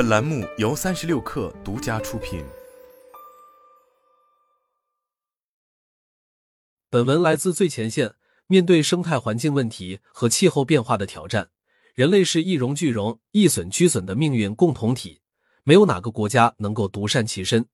[0.00, 2.42] 本栏目由三十六氪独家出品。
[6.88, 8.14] 本文来自最前线。
[8.46, 11.50] 面对生态环境问题和气候变化的挑战，
[11.94, 15.20] 人类是一荣俱荣、一损俱损的命运共同体，
[15.64, 17.66] 没有哪个国家能够独善其身。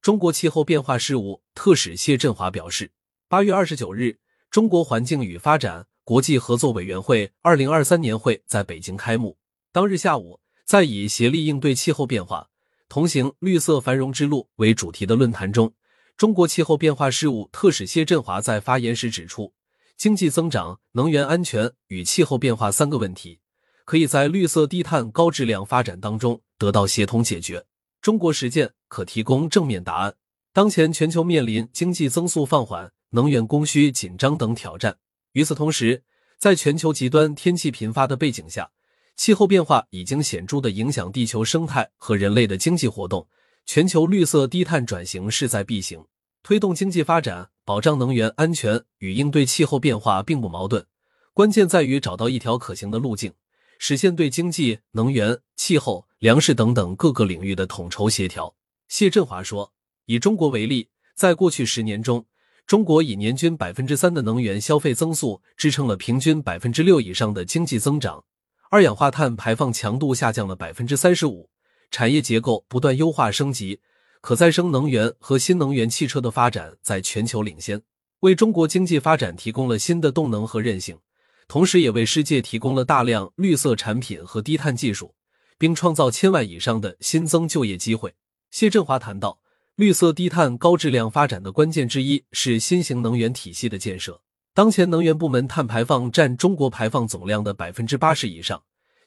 [0.00, 2.92] 中国气候变化事务特使谢振华表示，
[3.26, 4.20] 八月二十九日，
[4.52, 9.36] 中国环境与发展国际合作委员会二零二三年会在北京开幕。
[9.72, 12.48] 当日下午，在以“协力应对气候变化，
[12.88, 15.72] 同行绿色繁荣之路”为主题的论坛中，
[16.16, 19.54] 中国气候变化事务特使谢振华在发言时指出。
[19.96, 23.38] 经济增长、能源安全与气候变化三个问题，
[23.84, 27.64] 可以在绿色低碳高质量发展当中得到协同解决。
[28.02, 30.16] 中国实践可提供正面答案。
[30.52, 34.98] 当前全球面临经济增速放缓、能源供需紧张等挑战。
[35.32, 36.02] 与此同时，
[36.38, 38.72] 在全球极端天气频发的背景下，
[39.16, 43.26] 气候变化已经显著的影响地球生态和人类的经济活动。
[43.64, 46.04] 全球绿色低碳转型势在必行。
[46.44, 50.86] 推动经济发展、保障能源安全与应对气候变化并不矛盾，
[51.34, 53.32] 关键在于找到一条可行的路径，
[53.80, 58.54] 实现对经济、能源、气候、粮食等等各个领域的统筹协调。
[58.86, 59.72] 谢振华说
[60.06, 62.24] ：“以中国为例，在过去十年中，
[62.68, 68.22] 中国以年均百分之三的能源消费增速支撑了平均百分之六以上的经济增长，
[68.70, 71.48] 二氧化碳排放强度下降了百分之三十五，
[71.90, 73.80] 产业结构不断优化升级。”
[74.22, 77.80] 可再生能源和新能源汽车的发展在全球领先，
[78.20, 80.98] 为中国经济发展提供了新的动能和韧性，
[81.46, 85.14] 同时也为世界提供了大量绿色产品和低碳技术，
[85.58, 88.12] 并创造千万以上的新增就业机会。
[88.50, 89.38] 谢振华谈到，
[89.76, 94.20] 绿色低碳高质量发展的关键之一是新型能源体系的建设。
[94.56, 98.62] 当前能源部门碳排放占中国排放总量的百分之八十以上，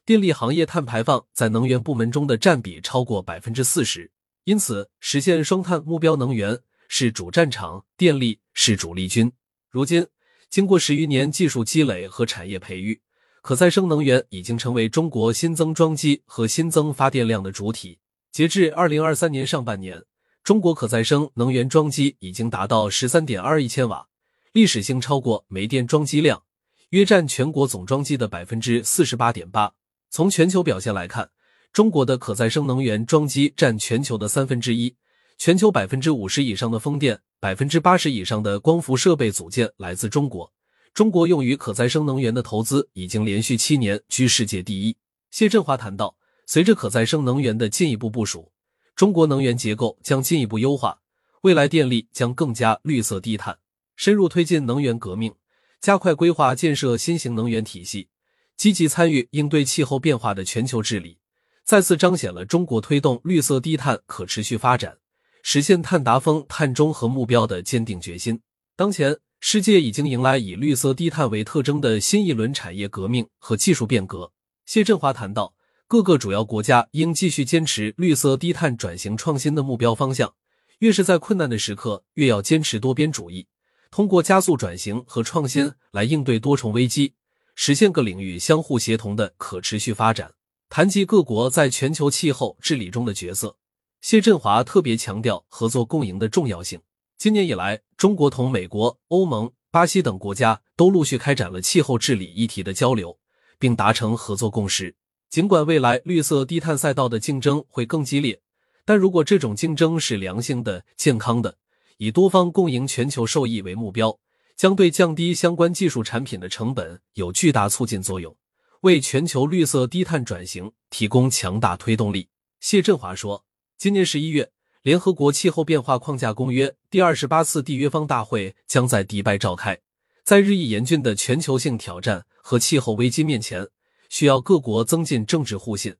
[0.06, 4.12] 电力行业碳排放在能源部门中的占比超过百分之四十。
[4.44, 6.56] 因此，实现双碳目标，能源
[6.86, 9.32] 是主战场，电力是主力军。
[9.70, 10.06] 如今，
[10.48, 13.00] 经过十余年技术积累和产业培育，
[13.42, 17.98] 可再生能源已经成为中国新增装机和新增发电量的主体。
[18.30, 20.00] 截至二零二三年上半年，
[20.44, 24.06] 中国可再生能源装机已经达到十三点二亿千瓦，
[24.52, 26.42] 历史性超过煤电装机量，
[26.88, 29.72] 约占全国总装机的百分之四十八点八。
[30.10, 31.30] 从全球表现来看，
[31.72, 34.92] 中国的可再生能源装机占全球的三分之一，
[35.38, 40.52] 全球百分之五十以上的风电、百分之八十以上的光伏设备组件来自中国。
[40.92, 44.96] 中国用于可再生能源的投资已经连续七年居世界第一。
[45.30, 46.16] 谢振华谈到，
[46.46, 48.50] 随着可再生能源的进一步部署，
[48.96, 50.98] 中国能源结构将进一步优化，
[51.42, 53.56] 未来电力将更加绿色低碳。
[54.00, 55.30] 深入推进能源革命，
[55.78, 58.08] 加快规划建设新型能源体系，
[58.56, 61.18] 积极参与应对气候变化的全球治理。
[61.66, 64.96] 再次彰显了中国推动绿色低碳可持续发展、
[65.42, 68.40] 实现碳达峰、碳中和目标的坚定决心。
[68.74, 74.32] 当前，世界已经迎来以绿色低碳为特征的新一轮产业革命和技术变革。
[74.64, 75.52] 谢振华谈到，
[75.86, 80.32] 各个主要国家应继续坚持绿色低碳转型创新的目标方向，
[80.78, 83.46] 越是在困难的时刻，越要坚持多边主义，
[83.90, 87.14] 通过加速转型和创新来应对多重危机，
[87.54, 90.32] 实现各领域相互协同的可持续发展。
[90.68, 93.56] 谈及各国在全球气候治理中的角色，
[94.00, 96.80] 谢振华特别强调合作共赢的重要性。
[97.18, 103.18] 今年以来，中国同美国、欧盟、巴西等国家都陆续开展了气候治理议题的交流，
[103.58, 104.94] 并达成合作共识。
[105.28, 108.40] 尽管未来绿色低碳赛道的竞争会更激烈，
[108.84, 111.56] 但如果这种竞争是良性的、健康的，
[112.02, 114.18] 以多方共赢、全球受益为目标，
[114.56, 118.34] 将对降低相关技术产品的成本有巨大促进作用。
[118.80, 122.30] 为全球绿色低碳转型提供强大推动力。
[122.58, 123.44] 谢振华说，
[123.76, 124.50] 今年十一月，
[124.80, 129.78] 联合国气候变化框架公约第二十八次缔约方大会将在迪拜召开。
[130.24, 133.68] 在日益严峻的全球性挑战和气候危机面前，
[134.08, 135.94] 需要各国增进政治互信，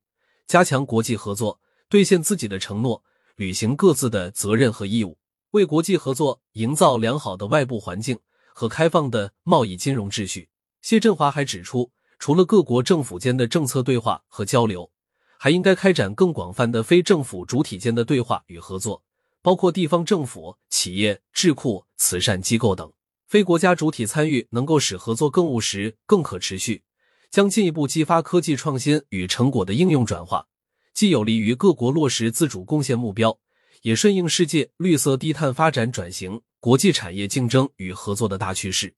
[0.46, 1.60] 加强国际合作，
[1.90, 3.04] 兑现自己的承诺，
[3.36, 5.18] 履行各自的责任和义务，
[5.52, 8.18] 为国际合作营造良好的外部环境
[8.54, 10.48] 和开放的贸易金融秩序。
[10.82, 11.90] 谢振华还指出。
[12.22, 14.90] 除了各国政府间的政策对话和交流，
[15.38, 19.02] 还应该开展更广泛的非政府主体间的对话与合作，
[19.40, 22.92] 包括地方政府、企业、智库、慈善机构等
[23.26, 26.82] 非国家主体参与，能够使合作更务实、更可持续，
[27.30, 30.46] 将进一步激发科技创新与成果的应用转化，
[30.92, 33.38] 既有利于各国落实自主贡献目标，
[33.82, 38.94] 也顺应世界绿色低碳发展转型、国际产业竞争与合作的大趋势。